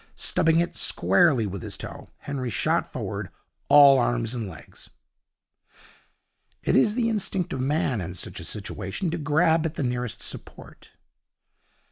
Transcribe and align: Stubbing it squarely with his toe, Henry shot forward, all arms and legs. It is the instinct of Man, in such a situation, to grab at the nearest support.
Stubbing 0.15 0.59
it 0.59 0.75
squarely 0.75 1.45
with 1.45 1.61
his 1.61 1.77
toe, 1.77 2.09
Henry 2.21 2.49
shot 2.49 2.91
forward, 2.91 3.29
all 3.69 3.99
arms 3.99 4.33
and 4.33 4.49
legs. 4.49 4.89
It 6.63 6.75
is 6.75 6.95
the 6.95 7.07
instinct 7.07 7.53
of 7.53 7.61
Man, 7.61 8.01
in 8.01 8.15
such 8.15 8.39
a 8.39 8.43
situation, 8.43 9.11
to 9.11 9.19
grab 9.19 9.63
at 9.63 9.75
the 9.75 9.83
nearest 9.83 10.19
support. 10.23 10.93